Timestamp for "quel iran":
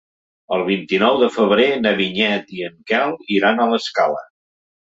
2.93-3.63